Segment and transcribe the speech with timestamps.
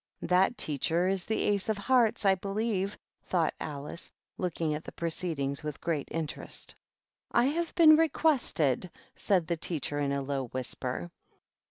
[0.33, 5.61] "That teacher is the Ace of Hearts, I believe," thought Alice, looking at the proceedings
[5.63, 6.73] with great interest."
[7.31, 8.89] I have been requested"
[9.25, 11.11] said the teacher, in a low whisper.